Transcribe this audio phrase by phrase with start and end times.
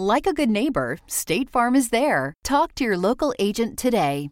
[0.00, 2.32] Like a good neighbor, State Farm is there.
[2.42, 4.30] Talk to your local agent today.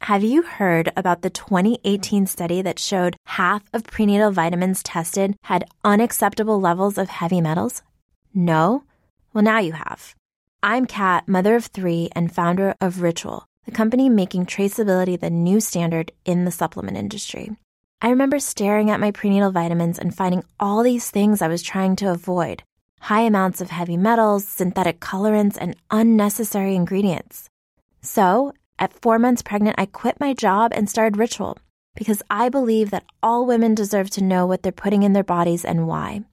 [0.00, 5.68] Have you heard about the 2018 study that showed half of prenatal vitamins tested had
[5.84, 7.84] unacceptable levels of heavy metals?
[8.34, 8.82] No?
[9.32, 10.16] Well, now you have.
[10.64, 15.60] I'm Kat, mother of three and founder of Ritual, the company making traceability the new
[15.60, 17.54] standard in the supplement industry.
[18.02, 21.94] I remember staring at my prenatal vitamins and finding all these things I was trying
[21.96, 22.64] to avoid
[23.00, 27.48] high amounts of heavy metals, synthetic colorants, and unnecessary ingredients.
[28.00, 31.58] So, at four months pregnant, I quit my job and started Ritual
[31.96, 35.64] because I believe that all women deserve to know what they're putting in their bodies
[35.64, 36.24] and why.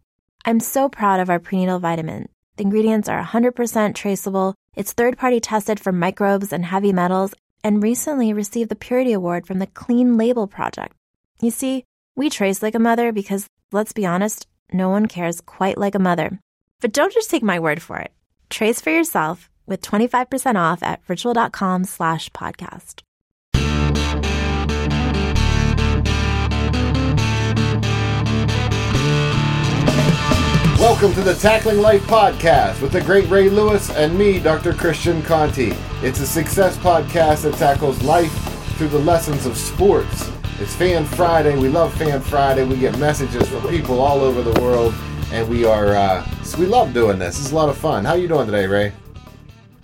[0.46, 2.28] I'm so proud of our prenatal vitamin.
[2.58, 7.82] The ingredients are 100% traceable, it's third party tested for microbes and heavy metals, and
[7.82, 10.94] recently received the Purity Award from the Clean Label Project.
[11.42, 15.78] You see, we trace like a mother because, let's be honest, no one cares quite
[15.78, 16.40] like a mother.
[16.84, 18.12] But don't just take my word for it.
[18.50, 23.00] Trace for yourself with 25% off at ritual.com slash podcast.
[30.78, 34.74] Welcome to the Tackling Life podcast with the great Ray Lewis and me, Dr.
[34.74, 35.72] Christian Conte.
[36.02, 38.34] It's a success podcast that tackles life
[38.76, 40.30] through the lessons of sports.
[40.60, 41.58] It's Fan Friday.
[41.58, 42.66] We love Fan Friday.
[42.66, 44.94] We get messages from people all over the world,
[45.32, 47.40] and we are uh, we love doing this.
[47.40, 48.06] It's a lot of fun.
[48.06, 48.92] How are you doing today, Ray?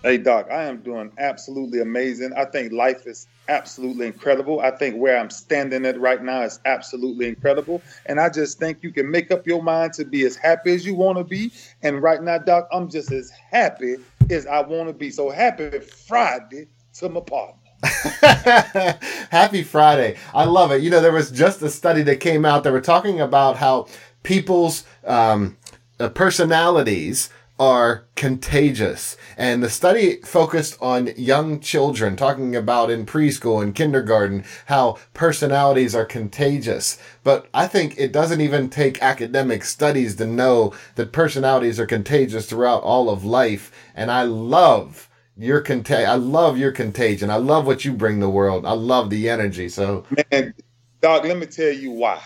[0.03, 2.31] Hey, Doc, I am doing absolutely amazing.
[2.37, 4.61] I think life is absolutely incredible.
[4.61, 7.81] I think where I'm standing at right now is absolutely incredible.
[8.05, 10.85] And I just think you can make up your mind to be as happy as
[10.85, 11.51] you want to be.
[11.81, 13.95] And right now, Doc, I'm just as happy
[14.29, 15.09] as I want to be.
[15.09, 17.55] So happy Friday to my partner.
[19.31, 20.17] Happy Friday.
[20.33, 20.81] I love it.
[20.81, 23.87] You know, there was just a study that came out that were talking about how
[24.23, 25.55] people's um,
[25.99, 27.29] uh, personalities
[27.59, 29.17] are contagious.
[29.37, 35.93] And the study focused on young children, talking about in preschool and kindergarten, how personalities
[35.93, 36.97] are contagious.
[37.23, 42.45] But I think it doesn't even take academic studies to know that personalities are contagious
[42.45, 43.71] throughout all of life.
[43.93, 47.29] And I love your contag- I love your contagion.
[47.29, 48.65] I love what you bring the world.
[48.65, 49.67] I love the energy.
[49.67, 50.53] So, man,
[51.01, 52.21] dog, let me tell you why.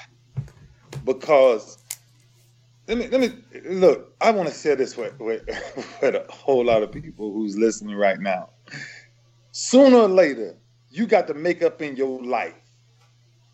[1.05, 1.83] Because
[2.88, 3.32] let me let me
[3.70, 4.14] look.
[4.22, 5.46] I want to share this with, with,
[6.02, 8.50] with a whole lot of people who's listening right now.
[9.52, 10.58] Sooner or later,
[10.90, 12.56] you got to make up in your life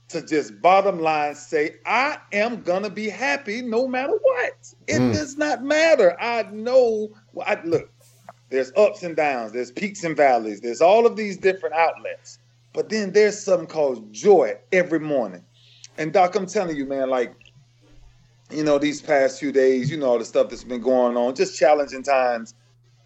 [0.10, 4.74] to just bottom line say, I am gonna be happy no matter what.
[4.88, 5.14] It mm.
[5.14, 6.20] does not matter.
[6.20, 7.10] I know.
[7.46, 7.92] I look.
[8.50, 9.52] There's ups and downs.
[9.52, 10.62] There's peaks and valleys.
[10.62, 12.40] There's all of these different outlets.
[12.74, 15.44] But then there's something called joy every morning.
[15.98, 17.36] And Doc, I'm telling you, man, like
[18.52, 21.36] you know, these past few days, you know, all the stuff that's been going on,
[21.36, 22.54] just challenging times.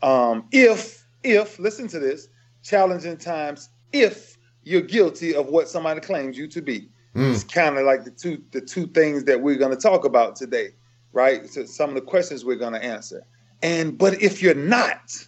[0.02, 2.28] Um, if, if, listen to this,
[2.64, 6.90] challenging times, if you're guilty of what somebody claims you to be.
[7.16, 7.34] Mm.
[7.34, 10.36] It's kind of like the two, the two things that we're going to talk about
[10.36, 10.70] today,
[11.12, 11.48] right?
[11.50, 13.25] So some of the questions we're going to answer.
[13.62, 15.28] And, but if you're not,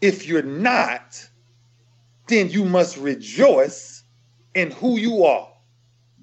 [0.00, 1.28] if you're not,
[2.26, 4.02] then you must rejoice
[4.54, 5.52] in who you are,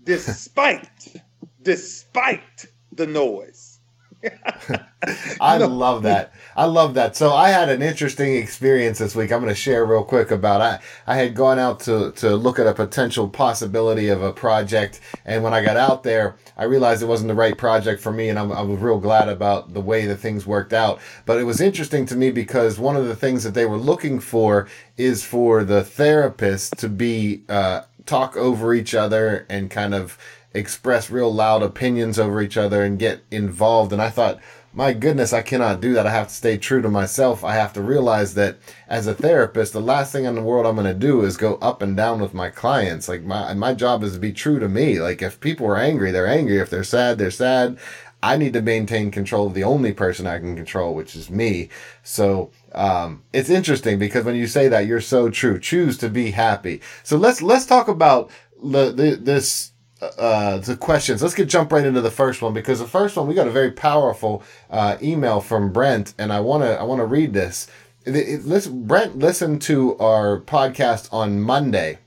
[0.03, 1.15] despite,
[1.61, 3.75] despite the noise.
[5.41, 6.33] I love that.
[6.55, 7.15] I love that.
[7.15, 9.31] So I had an interesting experience this week.
[9.31, 10.61] I'm going to share real quick about.
[10.61, 15.01] I I had gone out to to look at a potential possibility of a project,
[15.25, 18.29] and when I got out there, I realized it wasn't the right project for me,
[18.29, 20.99] and I'm I was real glad about the way that things worked out.
[21.25, 24.19] But it was interesting to me because one of the things that they were looking
[24.19, 24.67] for
[24.97, 30.17] is for the therapist to be uh, talk over each other and kind of
[30.55, 33.91] express real loud opinions over each other and get involved.
[33.93, 34.39] And I thought,
[34.73, 36.05] my goodness, I cannot do that.
[36.05, 37.43] I have to stay true to myself.
[37.43, 38.57] I have to realize that
[38.89, 41.55] as a therapist, the last thing in the world I'm going to do is go
[41.55, 43.07] up and down with my clients.
[43.07, 44.99] Like my, my job is to be true to me.
[44.99, 46.59] Like if people are angry, they're angry.
[46.59, 47.77] If they're sad, they're sad.
[48.21, 51.69] I need to maintain control of the only person I can control, which is me.
[52.01, 55.59] So, um, it's interesting because when you say that, you're so true.
[55.59, 56.81] Choose to be happy.
[57.03, 58.31] So let's, let's talk about
[58.61, 61.21] the, the this, uh, the questions.
[61.21, 63.51] Let's get jump right into the first one because the first one we got a
[63.51, 67.67] very powerful uh, email from Brent, and I want to I want to read this.
[68.05, 71.99] it, listen, Brent listened to our podcast on Monday.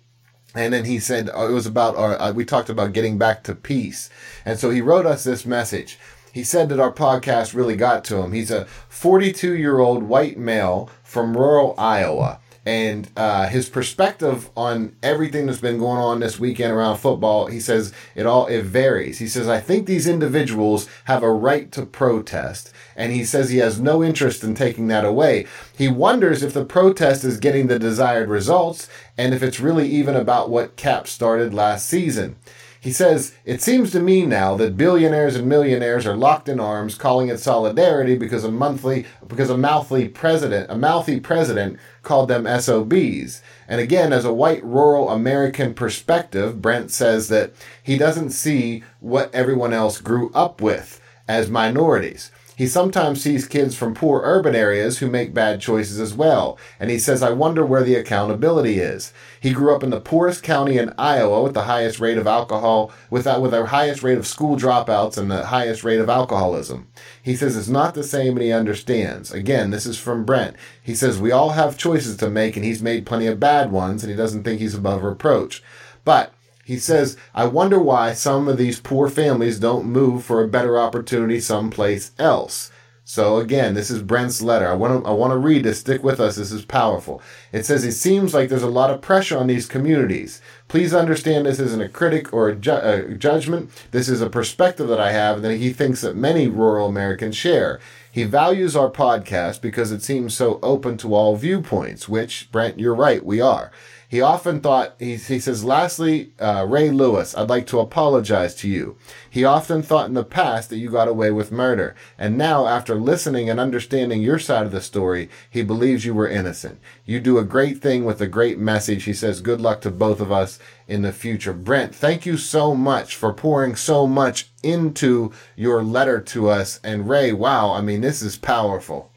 [0.55, 3.45] And then he said uh, it was about our, uh, we talked about getting back
[3.45, 4.09] to peace.
[4.45, 5.99] And so he wrote us this message.
[6.33, 8.33] He said that our podcast really got to him.
[8.33, 14.95] He's a 42 year old white male from rural Iowa and uh, his perspective on
[15.03, 19.19] everything that's been going on this weekend around football he says it all it varies.
[19.19, 22.71] He says i think these individuals have a right to protest.
[22.95, 25.47] And he says he has no interest in taking that away.
[25.79, 28.87] He wonders if the protest is getting the desired results
[29.17, 32.37] and if it's really even about what Kap started last season
[32.81, 36.95] he says, It seems to me now that billionaires and millionaires are locked in arms,
[36.95, 42.47] calling it solidarity because a monthly because a mouthy president a mouthy president called them
[42.47, 43.43] SOBs.
[43.67, 47.53] And again, as a white rural American perspective, Brent says that
[47.83, 52.31] he doesn't see what everyone else grew up with as minorities.
[52.59, 56.91] He sometimes sees kids from poor urban areas who make bad choices as well, and
[56.91, 59.13] he says, I wonder where the accountability is.
[59.41, 62.91] He grew up in the poorest county in Iowa with the highest rate of alcohol,
[63.11, 66.89] with, with the highest rate of school dropouts and the highest rate of alcoholism.
[67.23, 69.31] He says it's not the same and he understands.
[69.31, 70.57] Again, this is from Brent.
[70.83, 74.03] He says, We all have choices to make, and he's made plenty of bad ones,
[74.03, 75.63] and he doesn't think he's above reproach.
[76.05, 76.33] But
[76.69, 80.79] he says, I wonder why some of these poor families don't move for a better
[80.79, 82.71] opportunity someplace else.
[83.05, 84.69] So again, this is Brent's letter.
[84.69, 85.81] I want to I want to read this.
[85.81, 86.37] Stick with us.
[86.37, 87.23] This is powerful.
[87.53, 90.43] It says it seems like there's a lot of pressure on these communities.
[90.69, 93.71] Please understand this isn't a critic or a, ju- a judgment.
[93.91, 97.81] This is a perspective that I have that he thinks that many rural Americans share.
[98.13, 102.95] He values our podcast because it seems so open to all viewpoints, which Brent, you're
[102.95, 103.73] right, we are.
[104.11, 108.69] He often thought, he, he says, lastly, uh, Ray Lewis, I'd like to apologize to
[108.69, 108.97] you.
[109.29, 111.95] He often thought in the past that you got away with murder.
[112.17, 116.27] And now, after listening and understanding your side of the story, he believes you were
[116.27, 116.81] innocent.
[117.05, 119.05] You do a great thing with a great message.
[119.05, 121.53] He says, good luck to both of us in the future.
[121.53, 126.81] Brent, thank you so much for pouring so much into your letter to us.
[126.83, 129.13] And Ray, wow, I mean, this is powerful.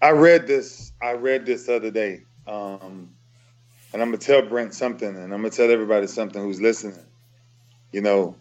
[0.00, 0.92] I read this.
[1.02, 2.22] I read this other day.
[2.46, 3.10] Um,
[3.92, 6.98] and I'm gonna tell Brent something, and I'm gonna tell everybody something who's listening.
[7.92, 8.36] You know,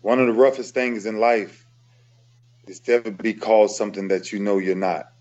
[0.00, 1.66] one of the roughest things in life
[2.66, 5.12] is to ever be called something that you know you're not.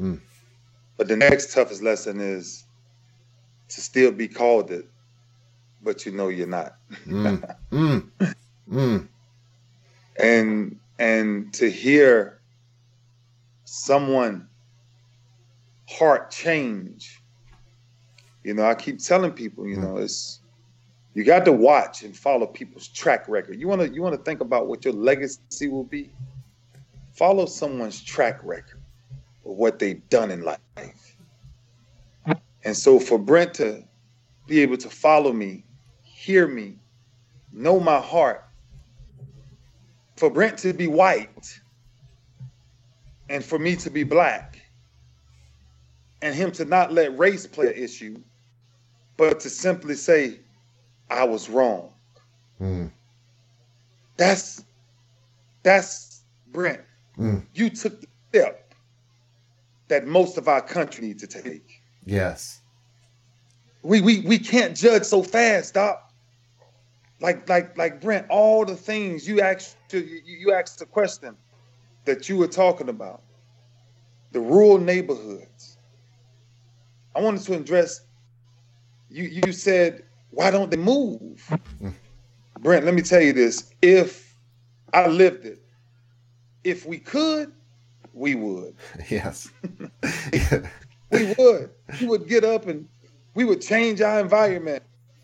[0.00, 0.20] Mm.
[0.96, 2.64] But the next toughest lesson is
[3.68, 4.86] to still be called it,
[5.82, 6.76] but you know you're not.
[7.06, 7.56] mm.
[7.70, 8.10] Mm.
[8.70, 9.08] mm.
[10.18, 12.40] And and to hear
[13.64, 14.48] someone
[15.88, 17.22] heart change
[18.46, 19.82] you know, I keep telling people, you hmm.
[19.82, 20.38] know, it's
[21.14, 23.58] you got to watch and follow people's track record.
[23.58, 26.10] You want to you want to think about what your legacy will be.
[27.12, 28.80] Follow someone's track record
[29.44, 31.16] of what they've done in life.
[32.64, 33.82] And so for Brent to
[34.46, 35.64] be able to follow me,
[36.04, 36.78] hear me,
[37.52, 38.44] know my heart,
[40.16, 41.58] for Brent to be white
[43.28, 44.60] and for me to be black,
[46.22, 48.16] and him to not let race play an issue,
[49.16, 50.40] but to simply say,
[51.10, 51.92] I was wrong.
[52.60, 52.90] Mm.
[54.16, 54.64] That's
[55.62, 56.80] that's Brent.
[57.18, 57.44] Mm.
[57.54, 58.74] You took the step
[59.88, 61.82] that most of our country need to take.
[62.04, 62.60] Yes.
[63.82, 66.10] We we we can't judge so fast, Doc.
[67.20, 71.36] Like like like Brent, all the things you asked you, you asked the question
[72.04, 73.22] that you were talking about,
[74.32, 75.78] the rural neighborhoods.
[77.14, 78.02] I wanted to address
[79.10, 81.50] you you said why don't they move?
[82.60, 83.72] Brent, let me tell you this.
[83.80, 84.34] If
[84.92, 85.62] I lived it,
[86.64, 87.52] if we could,
[88.12, 88.74] we would.
[89.08, 89.50] Yes.
[91.10, 91.70] we would.
[92.00, 92.88] We would get up and
[93.34, 94.82] we would change our environment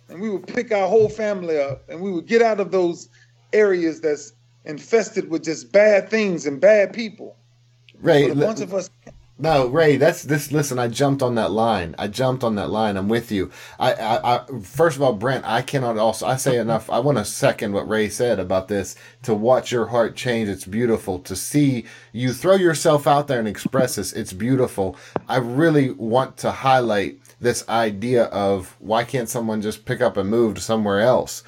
[0.08, 3.08] and we would pick our whole family up and we would get out of those
[3.52, 4.32] areas that's
[4.64, 7.36] infested with just bad things and bad people.
[8.00, 8.28] Right.
[8.28, 8.88] But a bunch of us
[9.42, 10.52] no, Ray, that's this.
[10.52, 11.96] Listen, I jumped on that line.
[11.98, 12.96] I jumped on that line.
[12.96, 13.50] I'm with you.
[13.76, 16.26] I, I, I first of all, Brent, I cannot also.
[16.26, 16.88] I say enough.
[16.88, 18.94] I want to second what Ray said about this.
[19.24, 21.18] To watch your heart change, it's beautiful.
[21.18, 24.96] To see you throw yourself out there and express this, it's beautiful.
[25.28, 30.30] I really want to highlight this idea of why can't someone just pick up and
[30.30, 31.42] move to somewhere else?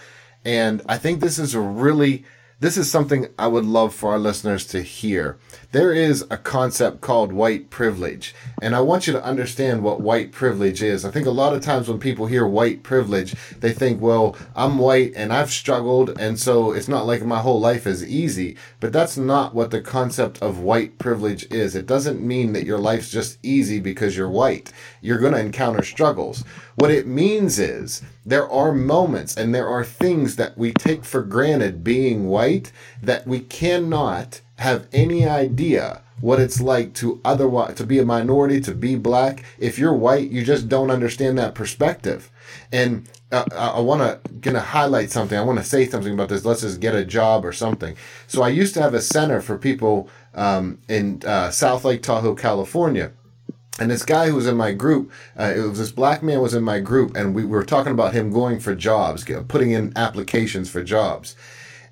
[0.45, 2.25] And I think this is a really
[2.61, 5.39] this is something I would love for our listeners to hear.
[5.75, 10.31] There is a concept called white privilege, and I want you to understand what white
[10.31, 11.05] privilege is.
[11.05, 14.79] I think a lot of times when people hear white privilege, they think, well, I'm
[14.79, 18.57] white and I've struggled, and so it's not like my whole life is easy.
[18.79, 21.75] But that's not what the concept of white privilege is.
[21.75, 24.73] It doesn't mean that your life's just easy because you're white.
[25.01, 26.45] You're going to encounter struggles.
[26.77, 31.23] What it means is there are moments and there are things that we take for
[31.23, 32.71] granted being white
[33.03, 38.61] that we cannot have any idea what it's like to otherwise to be a minority
[38.61, 42.31] to be black if you're white you just don't understand that perspective
[42.73, 45.37] and uh, I want to gonna highlight something.
[45.37, 46.45] I want to say something about this.
[46.45, 47.97] Let's just get a job or something.
[48.27, 52.35] So I used to have a center for people um, in uh, South Lake Tahoe,
[52.35, 53.13] California,
[53.81, 56.55] and this guy who was in my group, uh, it was this black man was
[56.55, 60.71] in my group, and we were talking about him going for jobs, putting in applications
[60.71, 61.35] for jobs.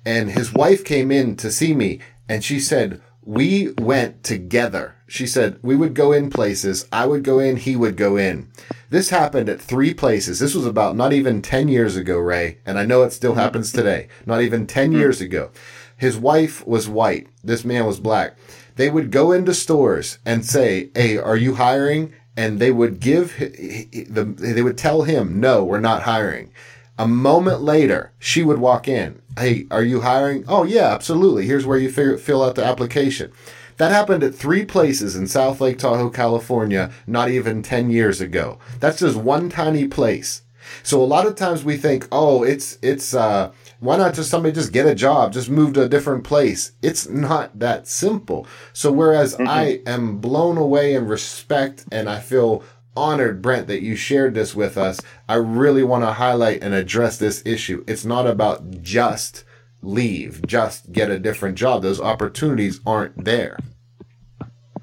[0.05, 1.99] And his wife came in to see me,
[2.33, 4.95] and she said, We went together.
[5.07, 6.87] She said, We would go in places.
[6.91, 8.49] I would go in, he would go in.
[8.89, 10.39] This happened at three places.
[10.39, 13.71] This was about not even 10 years ago, Ray, and I know it still happens
[13.71, 14.07] today.
[14.25, 14.97] Not even 10 hmm.
[14.97, 15.51] years ago.
[15.95, 17.27] His wife was white.
[17.43, 18.35] This man was black
[18.75, 22.13] they would go into stores and say, Hey, are you hiring?
[22.35, 26.51] And they would give the, they would tell him, no, we're not hiring.
[26.97, 29.21] A moment later, she would walk in.
[29.37, 30.45] Hey, are you hiring?
[30.47, 31.47] Oh, yeah, absolutely.
[31.47, 33.31] Here's where you figure, fill out the application.
[33.77, 38.59] That happened at three places in South Lake Tahoe, California, not even 10 years ago.
[38.79, 40.43] That's just one tiny place.
[40.83, 44.53] So a lot of times we think, oh, it's, it's, uh, why not just somebody
[44.53, 46.73] just get a job, just move to a different place?
[46.81, 48.47] It's not that simple.
[48.71, 49.47] So whereas mm-hmm.
[49.47, 52.63] I am blown away in respect and I feel
[52.95, 57.17] honored, Brent, that you shared this with us, I really want to highlight and address
[57.17, 57.83] this issue.
[57.87, 59.43] It's not about just
[59.81, 61.81] leave, just get a different job.
[61.81, 63.57] Those opportunities aren't there.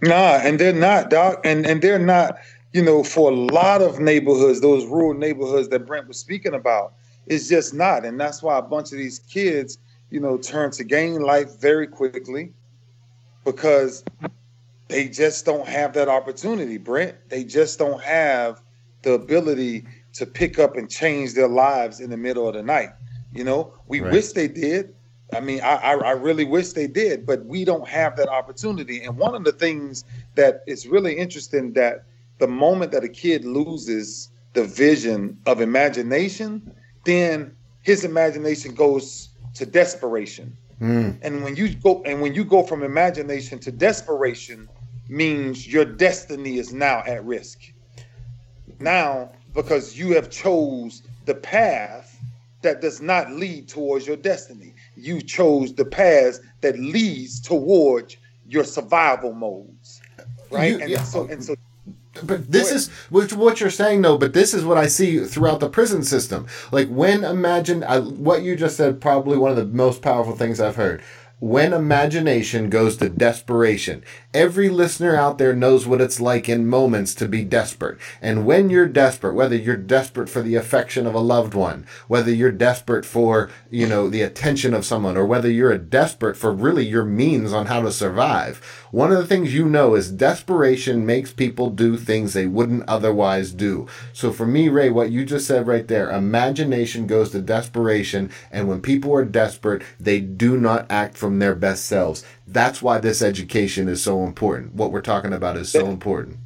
[0.02, 1.40] Nah, and they're not, Doc.
[1.44, 2.38] And and they're not,
[2.72, 6.94] you know, for a lot of neighborhoods, those rural neighborhoods that Brent was speaking about
[7.30, 8.04] it's just not.
[8.04, 9.78] And that's why a bunch of these kids,
[10.10, 12.52] you know, turn to gang life very quickly
[13.44, 14.04] because
[14.90, 17.16] they just don't have that opportunity, Brent.
[17.28, 18.60] They just don't have
[19.02, 22.90] the ability to pick up and change their lives in the middle of the night.
[23.32, 24.12] You know, we right.
[24.12, 24.94] wish they did.
[25.32, 29.04] I mean, I, I, I really wish they did, but we don't have that opportunity.
[29.04, 30.04] And one of the things
[30.34, 32.04] that is really interesting that
[32.38, 39.64] the moment that a kid loses the vision of imagination, then his imagination goes to
[39.64, 40.56] desperation.
[40.80, 41.18] Mm.
[41.22, 44.68] And when you go and when you go from imagination to desperation
[45.10, 47.58] means your destiny is now at risk.
[48.78, 52.16] Now, because you have chose the path
[52.62, 54.74] that does not lead towards your destiny.
[54.96, 60.00] You chose the path that leads towards your survival modes.
[60.50, 60.72] Right?
[60.72, 61.02] You, and yeah.
[61.02, 61.54] so and so
[62.24, 65.68] but this is what you're saying though but this is what i see throughout the
[65.68, 70.02] prison system like when imagine I, what you just said probably one of the most
[70.02, 71.02] powerful things i've heard
[71.40, 74.04] when imagination goes to desperation.
[74.34, 77.98] Every listener out there knows what it's like in moments to be desperate.
[78.20, 82.30] And when you're desperate, whether you're desperate for the affection of a loved one, whether
[82.30, 86.86] you're desperate for, you know, the attention of someone, or whether you're desperate for really
[86.86, 91.32] your means on how to survive, one of the things you know is desperation makes
[91.32, 93.86] people do things they wouldn't otherwise do.
[94.12, 98.30] So for me, Ray, what you just said right there, imagination goes to desperation.
[98.50, 102.24] And when people are desperate, they do not act from their best selves.
[102.46, 104.74] That's why this education is so important.
[104.74, 106.38] What we're talking about is so important.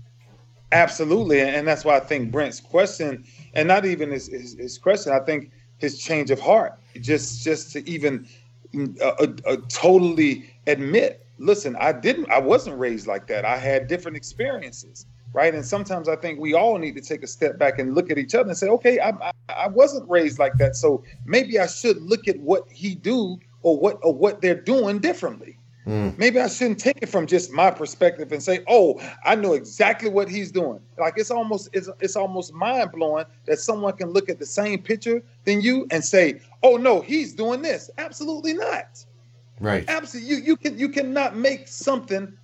[0.72, 1.40] Absolutely.
[1.40, 3.24] And that's why I think Brent's question,
[3.54, 7.72] and not even his, his, his question, I think his change of heart, just just
[7.72, 8.26] to even
[9.00, 13.44] uh, uh, uh, totally admit, listen, I didn't, I wasn't raised like that.
[13.44, 15.52] I had different experiences right?
[15.52, 18.16] And sometimes I think we all need to take a step back and look at
[18.16, 21.66] each other and say, okay, I, I, I, wasn't raised like that, so maybe I
[21.66, 25.58] should look at what he do or what or what they're doing differently.
[25.86, 26.16] Mm.
[26.16, 30.08] Maybe I shouldn't take it from just my perspective and say, "Oh, I know exactly
[30.08, 34.30] what he's doing." Like it's almost it's, it's almost mind blowing that someone can look
[34.30, 39.04] at the same picture than you and say, "Oh no, he's doing this." Absolutely not.
[39.60, 39.84] Right.
[39.88, 42.36] Absolutely, you you can you cannot make something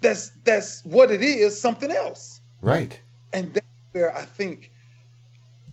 [0.00, 2.40] that's that's what it is something else.
[2.60, 3.00] Right.
[3.32, 4.70] And that's where I think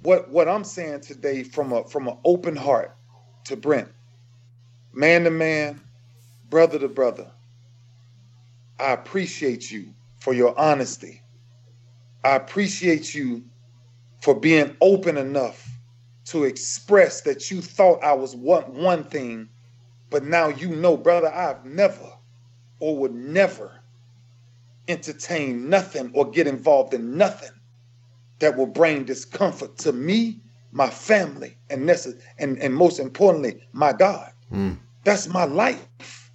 [0.03, 2.95] what what I'm saying today from a from an open heart
[3.45, 3.89] to Brent
[4.93, 5.81] man to man,
[6.49, 7.31] brother to brother.
[8.79, 11.21] I appreciate you for your honesty.
[12.23, 13.43] I appreciate you
[14.21, 15.67] for being open enough
[16.25, 19.49] to express that you thought I was one, one thing
[20.11, 22.11] But now you know, brother, I've never
[22.79, 23.79] or would never
[24.87, 27.51] entertain nothing or get involved in nothing
[28.39, 30.41] that will bring discomfort to me,
[30.71, 31.89] my family, and
[32.37, 34.31] and, and most importantly, my God.
[34.51, 34.77] Mm.
[35.05, 36.31] That's my life.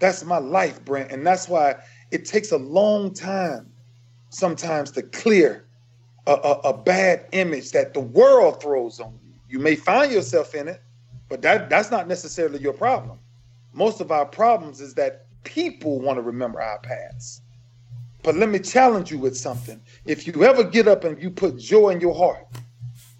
[0.00, 1.12] That's my life, Brent.
[1.12, 1.76] And that's why
[2.10, 3.70] it takes a long time
[4.30, 5.66] sometimes to clear
[6.26, 9.32] a, a, a bad image that the world throws on you.
[9.48, 10.82] You may find yourself in it,
[11.28, 13.18] but that, that's not necessarily your problem.
[13.72, 17.42] Most of our problems is that people want to remember our past.
[18.22, 19.80] But let me challenge you with something.
[20.04, 22.46] If you ever get up and you put joy in your heart,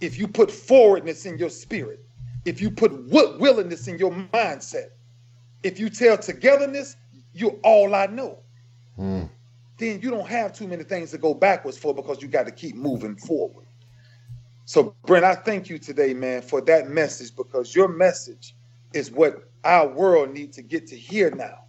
[0.00, 2.04] if you put forwardness in your spirit,
[2.44, 4.90] if you put willingness in your mindset,
[5.62, 6.96] if you tell togetherness,
[7.32, 8.38] you're all I know.
[8.98, 9.28] Mm.
[9.78, 12.52] Then you don't have too many things to go backwards for because you got to
[12.52, 13.66] keep moving forward.
[14.68, 18.54] So, Brent, I thank you today, man, for that message because your message
[18.92, 21.68] is what our world needs to get to hear now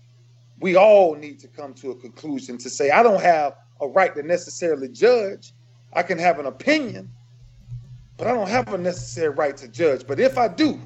[0.60, 4.14] we all need to come to a conclusion to say, I don't have a right
[4.16, 5.54] to necessarily judge.
[5.94, 7.10] I can have an opinion,
[8.18, 10.06] but I don't have a necessary right to judge.
[10.06, 10.80] But if I do,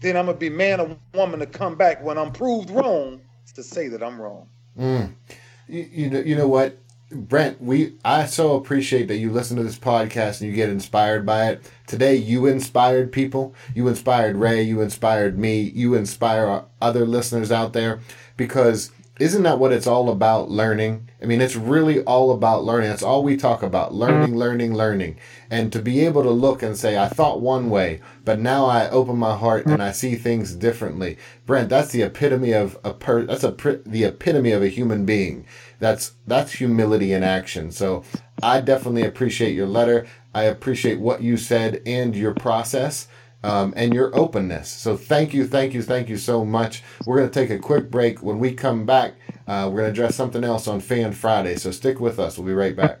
[0.00, 3.20] then I'm gonna be man or woman to come back when I'm proved wrong
[3.54, 4.48] to say that I'm wrong.
[4.78, 5.14] Mm.
[5.68, 6.78] You, you know, you know what,
[7.10, 7.60] Brent?
[7.60, 11.48] We I so appreciate that you listen to this podcast and you get inspired by
[11.50, 11.70] it.
[11.86, 13.54] Today, you inspired people.
[13.74, 14.62] You inspired Ray.
[14.62, 15.60] You inspired me.
[15.60, 18.00] You inspire other listeners out there
[18.36, 21.10] because isn't that what it's all about learning?
[21.22, 22.88] I mean, it's really all about learning.
[22.88, 25.18] That's all we talk about learning, learning, learning.
[25.50, 28.88] And to be able to look and say, I thought one way, but now I
[28.88, 31.18] open my heart and I see things differently.
[31.44, 33.50] Brent, that's the epitome of a per, that's a,
[33.84, 35.44] the epitome of a human being.
[35.80, 37.72] That's, that's humility in action.
[37.72, 38.04] So
[38.42, 40.06] I definitely appreciate your letter.
[40.34, 43.08] I appreciate what you said and your process
[43.42, 44.68] um, and your openness.
[44.68, 46.82] So thank you, thank you, thank you so much.
[47.06, 48.22] We're going to take a quick break.
[48.22, 49.14] When we come back,
[49.46, 51.56] uh, we're going to address something else on Fan Friday.
[51.56, 52.38] So stick with us.
[52.38, 53.00] We'll be right back.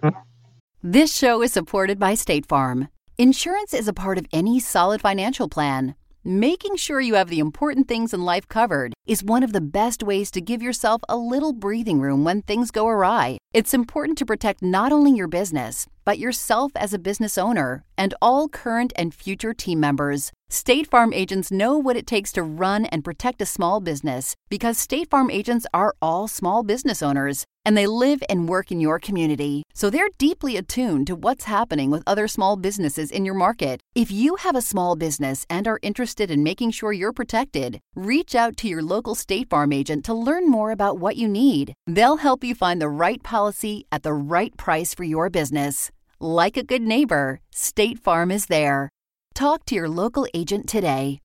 [0.82, 2.88] This show is supported by State Farm.
[3.18, 5.94] Insurance is a part of any solid financial plan.
[6.24, 10.04] Making sure you have the important things in life covered is one of the best
[10.04, 13.38] ways to give yourself a little breathing room when things go awry.
[13.52, 18.14] It's important to protect not only your business, but yourself as a business owner and
[18.22, 20.30] all current and future team members.
[20.48, 24.78] State Farm agents know what it takes to run and protect a small business because
[24.78, 28.98] State Farm agents are all small business owners and they live and work in your
[28.98, 29.62] community.
[29.74, 33.80] So they're deeply attuned to what's happening with other small businesses in your market.
[33.94, 38.34] If you have a small business and are interested in making sure you're protected, reach
[38.34, 41.72] out to your local State Farm agent to learn more about what you need.
[41.86, 45.90] They'll help you find the right policy at the right price for your business.
[46.20, 48.90] Like a good neighbor, State Farm is there.
[49.34, 51.20] Talk to your local agent today.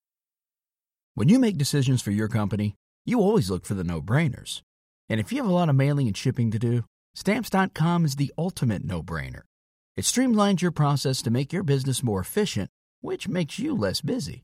[1.16, 4.62] When you make decisions for your company, you always look for the no brainers.
[5.10, 6.86] And if you have a lot of mailing and shipping to do,
[7.16, 9.42] Stamps.com is the ultimate no brainer.
[9.96, 14.44] It streamlines your process to make your business more efficient, which makes you less busy.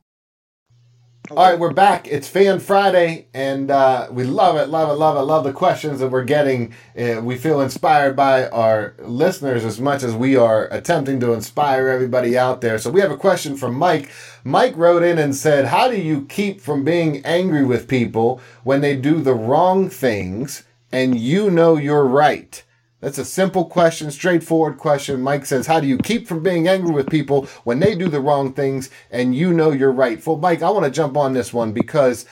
[1.31, 2.09] All right, we're back.
[2.09, 6.01] It's Fan Friday, and uh, we love it, love it, love it, love the questions
[6.01, 6.73] that we're getting.
[6.97, 11.87] Uh, we feel inspired by our listeners as much as we are attempting to inspire
[11.87, 12.77] everybody out there.
[12.77, 14.11] So we have a question from Mike.
[14.43, 18.81] Mike wrote in and said, How do you keep from being angry with people when
[18.81, 22.61] they do the wrong things and you know you're right?
[23.01, 25.21] That's a simple question, straightforward question.
[25.21, 28.21] Mike says, How do you keep from being angry with people when they do the
[28.21, 30.25] wrong things and you know you're right?
[30.25, 32.25] Well, Mike, I want to jump on this one because,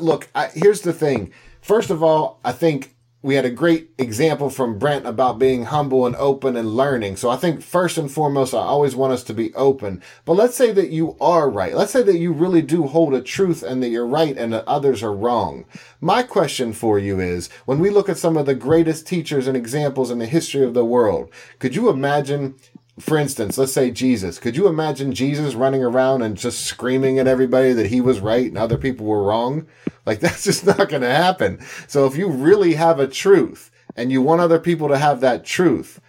[0.00, 1.32] look, I, here's the thing.
[1.60, 2.95] First of all, I think
[3.26, 7.16] we had a great example from Brent about being humble and open and learning.
[7.16, 10.00] So I think first and foremost, I always want us to be open.
[10.24, 11.74] But let's say that you are right.
[11.74, 14.62] Let's say that you really do hold a truth and that you're right and that
[14.68, 15.64] others are wrong.
[16.00, 19.56] My question for you is when we look at some of the greatest teachers and
[19.56, 22.54] examples in the history of the world, could you imagine
[22.98, 24.38] for instance, let's say Jesus.
[24.38, 28.46] Could you imagine Jesus running around and just screaming at everybody that he was right
[28.46, 29.66] and other people were wrong?
[30.06, 31.60] Like that's just not going to happen.
[31.86, 35.44] So if you really have a truth and you want other people to have that
[35.44, 36.00] truth,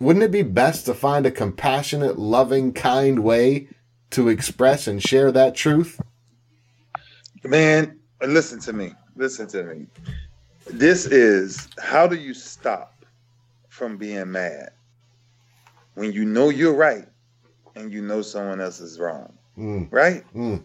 [0.00, 3.68] wouldn't it be best to find a compassionate, loving, kind way
[4.10, 6.00] to express and share that truth?
[7.44, 8.92] Man, listen to me.
[9.14, 9.86] Listen to me.
[10.66, 13.04] This is how do you stop
[13.68, 14.70] from being mad
[15.94, 17.06] when you know you're right
[17.74, 19.32] and you know someone else is wrong?
[19.58, 19.88] Mm.
[19.90, 20.24] Right?
[20.34, 20.62] Mm.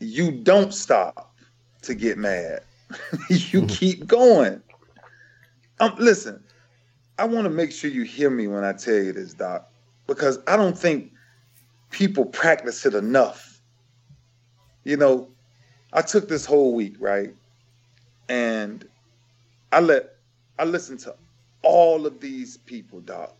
[0.00, 1.34] You don't stop
[1.82, 2.62] to get mad.
[3.28, 4.62] you keep going.
[5.80, 6.42] Um, listen,
[7.18, 9.68] I want to make sure you hear me when I tell you this, Doc,
[10.06, 11.12] because I don't think
[11.90, 13.60] people practice it enough.
[14.84, 15.28] You know,
[15.92, 17.34] I took this whole week, right?
[18.28, 18.86] And
[19.72, 20.10] I let
[20.58, 21.14] I listened to
[21.64, 23.34] all of these people, Doc.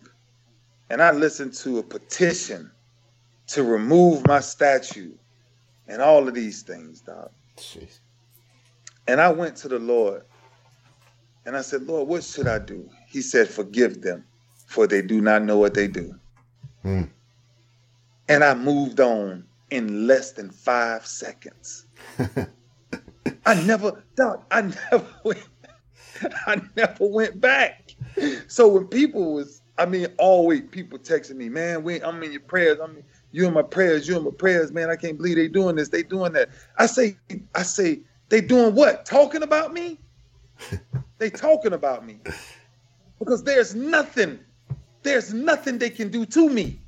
[0.90, 2.70] And I listened to a petition
[3.48, 5.12] to remove my statue
[5.86, 7.30] and all of these things, Doc.
[7.56, 7.98] Jeez.
[9.06, 10.24] And I went to the Lord
[11.46, 12.88] and I said, Lord, what should I do?
[13.06, 14.24] He said, Forgive them,
[14.66, 16.14] for they do not know what they do.
[16.84, 17.10] Mm.
[18.28, 21.86] And I moved on in less than five seconds.
[23.46, 25.46] I never, Doc, I never went,
[26.46, 27.94] I never went back.
[28.46, 32.32] So when people was, I mean, all week people texting me, man, we, I'm in
[32.32, 32.78] your prayers.
[32.82, 34.90] I mean, you in my prayers, you in my prayers, man.
[34.90, 36.50] I can't believe they doing this, they doing that.
[36.78, 37.16] I say,
[37.54, 39.04] I say, they doing what?
[39.04, 39.98] Talking about me?
[41.18, 42.20] they talking about me.
[43.18, 44.38] Because there's nothing,
[45.02, 46.80] there's nothing they can do to me.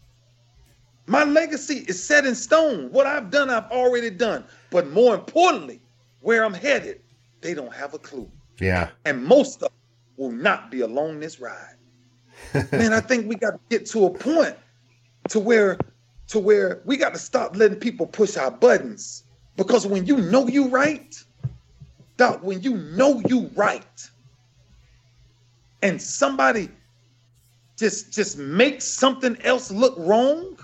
[1.07, 2.91] My legacy is set in stone.
[2.91, 4.45] What I've done, I've already done.
[4.71, 5.81] But more importantly,
[6.21, 7.01] where I'm headed,
[7.41, 8.31] they don't have a clue.
[8.59, 8.91] Yeah.
[9.05, 9.71] And most of them
[10.17, 11.77] will not be along this ride.
[12.73, 14.57] Man, I think we got to get to a point
[15.29, 15.79] to where
[16.29, 19.25] to where we got to stop letting people push our buttons.
[19.57, 21.23] Because when you know you right,
[22.17, 24.11] Doc, when you know you right,
[25.83, 26.69] and somebody
[27.77, 30.59] just just makes something else look wrong,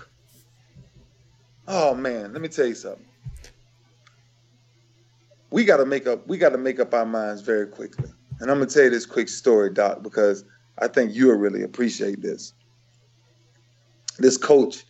[1.67, 3.05] oh man, let me tell you something.
[5.53, 6.27] We got to make up.
[6.27, 8.09] We got to make up our minds very quickly.
[8.39, 10.43] And I'm gonna tell you this quick story, Doc, because
[10.79, 12.53] I think you'll really appreciate this.
[14.17, 14.83] This coach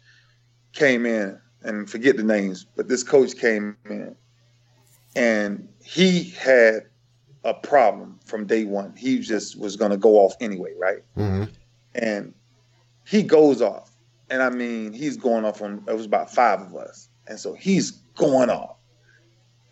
[0.71, 4.15] came in, and forget the names, but this coach came in,
[5.17, 6.83] and he had
[7.43, 8.95] a problem from day one.
[8.95, 11.03] He just was gonna go off anyway, right?
[11.15, 11.43] hmm
[11.95, 12.33] and
[13.05, 13.91] he goes off.
[14.29, 17.09] And I mean, he's going off on it was about five of us.
[17.27, 18.77] And so he's going off.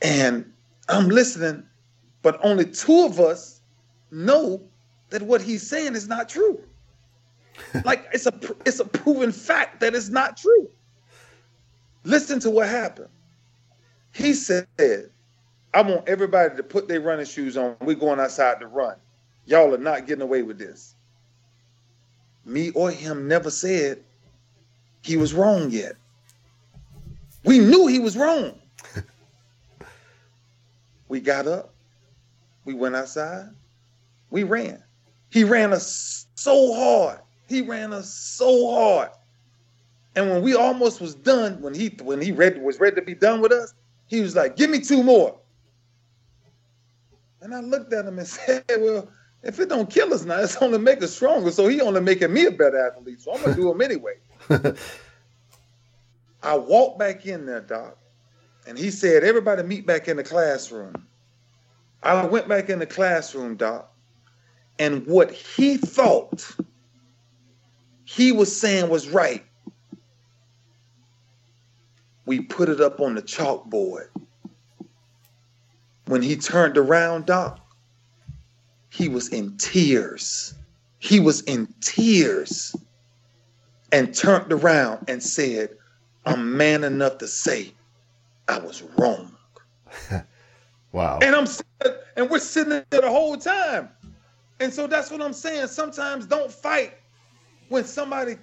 [0.02, 0.51] And
[0.92, 1.64] I'm listening,
[2.22, 3.62] but only two of us
[4.12, 4.62] know
[5.10, 6.60] that what he's saying is not true.
[7.86, 8.34] like it's a
[8.66, 10.70] it's a proven fact that it's not true.
[12.04, 13.10] Listen to what happened.
[14.14, 14.68] He said,
[15.74, 17.78] I want everybody to put their running shoes on.
[17.82, 18.96] We're going outside to run.
[19.46, 20.96] Y'all are not getting away with this
[22.46, 24.04] me or him never said
[25.02, 25.94] he was wrong yet.
[27.44, 28.61] We knew he was wrong.
[31.12, 31.74] We got up,
[32.64, 33.50] we went outside,
[34.30, 34.82] we ran.
[35.30, 37.20] He ran us so hard.
[37.50, 39.10] He ran us so hard.
[40.16, 43.14] And when we almost was done, when he when he read, was ready to be
[43.14, 43.74] done with us,
[44.08, 45.38] he was like, "Give me two more."
[47.42, 49.10] And I looked at him and said, "Well,
[49.44, 51.52] if it don't kill us now, it's only make us stronger.
[51.52, 53.20] So he only making me a better athlete.
[53.20, 54.16] So I'm gonna do him anyway.
[56.44, 57.98] I walked back in there, Doc,
[58.68, 61.08] and he said, "Everybody meet back in the classroom."
[62.04, 63.94] I went back in the classroom, Doc,
[64.80, 66.50] and what he thought
[68.04, 69.46] he was saying was right.
[72.26, 74.10] We put it up on the chalkboard.
[76.06, 77.60] When he turned around, Doc,
[78.90, 80.54] he was in tears.
[81.00, 82.76] He was in tears
[83.92, 85.70] and turned around and said,
[86.26, 87.74] I'm man enough to say
[88.48, 89.32] I was wrong.
[90.92, 91.20] Wow.
[91.22, 91.48] And I'm
[92.16, 93.90] and we're sitting there the whole time.
[94.60, 95.68] And so that's what I'm saying.
[95.68, 96.94] Sometimes don't fight
[97.70, 98.36] when somebody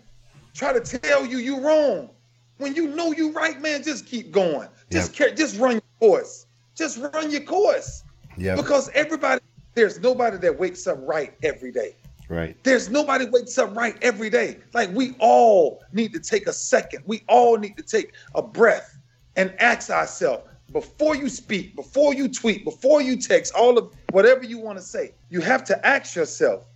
[0.54, 2.10] try to tell you you're wrong.
[2.56, 4.68] When you know you're right, man, just keep going.
[4.90, 6.46] Just care, just run your course.
[6.74, 8.02] Just run your course.
[8.36, 8.56] Yeah.
[8.56, 9.40] Because everybody,
[9.74, 11.94] there's nobody that wakes up right every day.
[12.28, 12.56] Right.
[12.64, 14.58] There's nobody wakes up right every day.
[14.74, 17.04] Like we all need to take a second.
[17.06, 18.97] We all need to take a breath
[19.38, 24.44] and ask ourselves before you speak, before you tweet, before you text, all of whatever
[24.44, 25.14] you want to say.
[25.30, 26.66] You have to ask yourself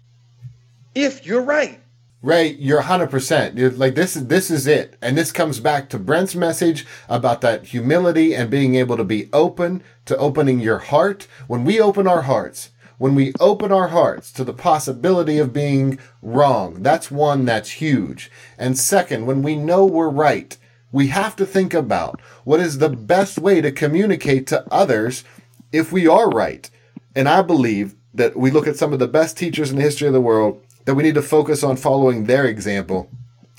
[0.95, 1.81] if you're right.
[2.23, 3.59] Ray, you're 100%.
[3.59, 4.97] You're like this is this is it.
[5.03, 9.29] And this comes back to Brent's message about that humility and being able to be
[9.33, 11.27] open to opening your heart.
[11.49, 15.99] When we open our hearts, when we open our hearts to the possibility of being
[16.23, 18.31] wrong, that's one that's huge.
[18.57, 20.57] And second, when we know we're right,
[20.93, 25.25] we have to think about what is the best way to communicate to others
[25.73, 26.69] if we are right.
[27.17, 30.07] And I believe that we look at some of the best teachers in the history
[30.07, 33.11] of the world, that we need to focus on following their example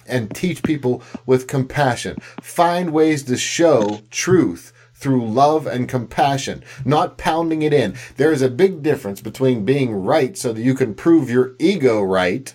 [0.06, 2.17] and teach people with compassion.
[2.41, 7.96] Find ways to show truth through love and compassion, not pounding it in.
[8.17, 12.02] There is a big difference between being right so that you can prove your ego
[12.02, 12.54] right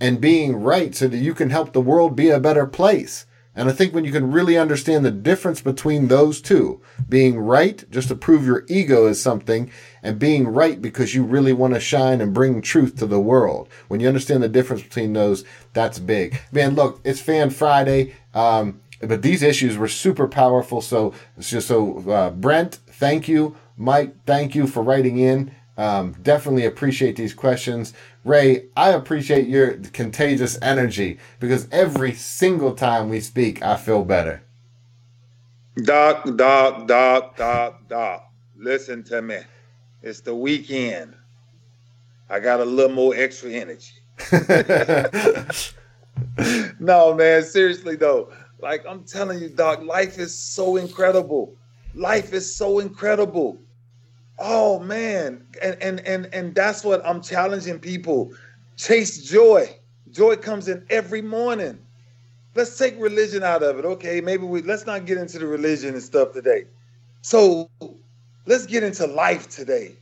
[0.00, 3.26] and being right so that you can help the world be a better place.
[3.58, 7.84] And I think when you can really understand the difference between those two, being right
[7.90, 11.80] just to prove your ego is something, and being right because you really want to
[11.80, 13.68] shine and bring truth to the world.
[13.88, 16.40] When you understand the difference between those, that's big.
[16.52, 18.14] Man, look, it's Fan Friday.
[18.32, 20.80] Um, but these issues were super powerful.
[20.80, 23.56] So, so uh, Brent, thank you.
[23.76, 25.50] Mike, thank you for writing in.
[25.78, 27.94] Um, definitely appreciate these questions.
[28.24, 34.42] Ray, I appreciate your contagious energy because every single time we speak, I feel better.
[35.76, 38.32] Doc, doc, doc, doc, doc.
[38.56, 39.38] Listen to me.
[40.02, 41.14] It's the weekend.
[42.28, 43.94] I got a little more extra energy.
[46.80, 48.32] no, man, seriously though.
[48.60, 51.56] Like I'm telling you, Doc, life is so incredible.
[51.94, 53.62] Life is so incredible.
[54.38, 55.46] Oh man.
[55.62, 58.32] And and and and that's what I'm challenging people.
[58.76, 59.76] Chase joy.
[60.10, 61.78] Joy comes in every morning.
[62.54, 63.84] Let's take religion out of it.
[63.84, 66.64] Okay, maybe we let's not get into the religion and stuff today.
[67.22, 67.70] So
[68.46, 69.96] let's get into life today.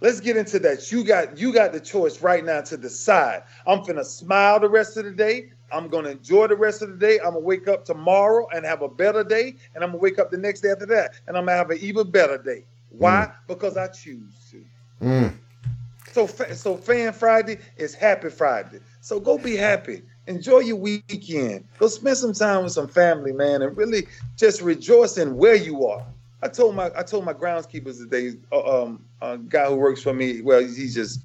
[0.00, 0.90] Let's get into that.
[0.92, 3.42] You got you got the choice right now to decide.
[3.66, 5.52] I'm gonna smile the rest of the day.
[5.72, 7.18] I'm gonna enjoy the rest of the day.
[7.18, 10.30] I'm gonna wake up tomorrow and have a better day, and I'm gonna wake up
[10.30, 12.64] the next day after that, and I'm gonna have an even better day.
[12.90, 13.28] Why?
[13.28, 13.34] Mm.
[13.46, 14.64] Because I choose to.
[15.04, 15.34] Mm.
[16.12, 18.80] So, so Fan Friday is Happy Friday.
[19.00, 20.02] So go be happy.
[20.26, 21.64] Enjoy your weekend.
[21.78, 25.86] Go spend some time with some family, man, and really just rejoice in where you
[25.86, 26.04] are.
[26.42, 30.14] I told my I told my groundskeepers today, uh, um, a guy who works for
[30.14, 30.40] me.
[30.40, 31.20] Well, he's just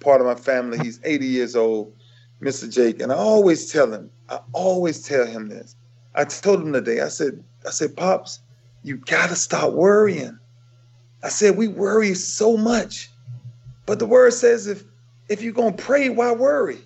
[0.00, 0.78] part of my family.
[0.78, 1.94] He's 80 years old,
[2.40, 2.70] Mr.
[2.72, 4.10] Jake, and I always tell him.
[4.28, 5.76] I always tell him this.
[6.14, 7.00] I told him today.
[7.00, 8.40] I said, I said, pops,
[8.82, 10.38] you gotta stop worrying.
[11.22, 13.10] I said, we worry so much.
[13.86, 14.84] But the word says if
[15.28, 16.78] if you're gonna pray, why worry?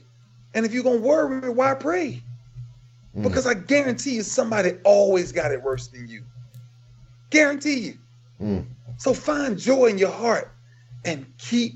[0.54, 2.22] And if you're gonna worry, why pray?
[3.16, 3.22] Mm.
[3.22, 6.22] Because I guarantee you somebody always got it worse than you.
[7.30, 7.98] Guarantee you.
[8.40, 8.64] Mm.
[8.98, 10.52] So find joy in your heart
[11.04, 11.74] and keep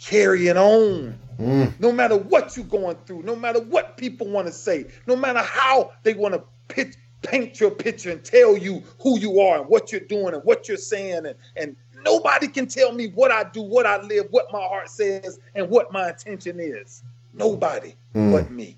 [0.00, 1.18] carrying on.
[1.38, 1.72] Mm.
[1.80, 5.40] No matter what you're going through, no matter what people want to say, no matter
[5.40, 9.68] how they want to pitch, paint your picture and tell you who you are and
[9.68, 13.44] what you're doing and what you're saying and, and Nobody can tell me what I
[13.44, 17.02] do, what I live, what my heart says, and what my intention is.
[17.32, 18.32] Nobody mm.
[18.32, 18.76] but me.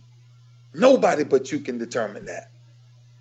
[0.74, 2.50] Nobody but you can determine that.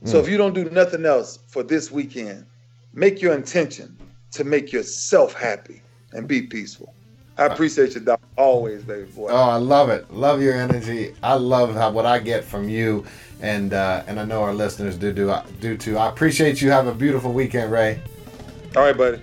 [0.04, 0.10] Mm.
[0.10, 2.46] So if you don't do nothing else for this weekend,
[2.94, 3.98] make your intention
[4.32, 6.94] to make yourself happy and be peaceful.
[7.38, 8.22] I appreciate you, Doc.
[8.38, 9.30] Always, baby boy.
[9.30, 10.10] Oh, I love it.
[10.14, 11.14] Love your energy.
[11.22, 13.06] I love how what I get from you,
[13.42, 15.98] and uh, and I know our listeners do do do too.
[15.98, 16.72] I appreciate you.
[16.72, 18.00] Have a beautiful weekend, Ray.
[18.78, 19.20] All right, buddy.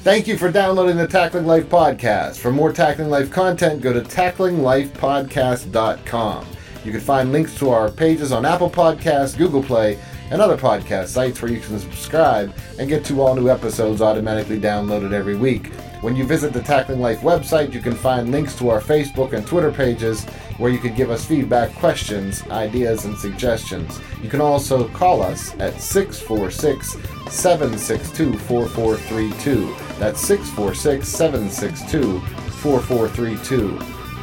[0.00, 2.38] Thank you for downloading the Tackling Life podcast.
[2.38, 6.46] For more Tackling Life content, go to tacklinglifepodcast.com.
[6.84, 9.98] You can find links to our pages on Apple Podcasts, Google Play,
[10.30, 14.60] and other podcast sites where you can subscribe and get to all new episodes automatically
[14.60, 15.72] downloaded every week.
[16.00, 19.44] When you visit the Tackling Life website, you can find links to our Facebook and
[19.44, 20.24] Twitter pages
[20.56, 24.00] where you can give us feedback, questions, ideas, and suggestions.
[24.22, 26.92] You can also call us at 646
[27.32, 29.74] 762 4432.
[29.98, 33.78] That's 646 762 4432.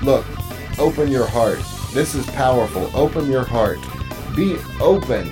[0.06, 0.26] Look,
[0.80, 1.60] open your heart.
[1.94, 2.90] This is powerful.
[2.96, 3.80] Open your heart.
[4.34, 5.30] Be open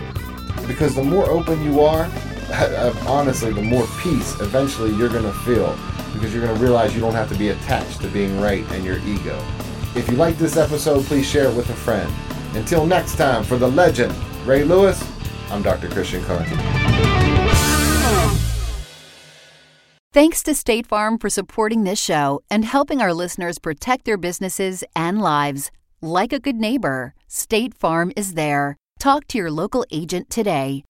[0.67, 2.03] because the more open you are,
[3.07, 5.77] honestly, the more peace eventually you're going to feel
[6.13, 8.85] because you're going to realize you don't have to be attached to being right and
[8.85, 9.43] your ego.
[9.95, 12.11] If you like this episode, please share it with a friend.
[12.55, 14.13] Until next time, for the legend,
[14.45, 15.03] Ray Lewis,
[15.49, 15.89] I'm Dr.
[15.89, 16.55] Christian Conte.
[20.13, 24.83] Thanks to State Farm for supporting this show and helping our listeners protect their businesses
[24.95, 25.71] and lives.
[26.01, 28.77] Like a good neighbor, State Farm is there.
[28.99, 30.83] Talk to your local agent today.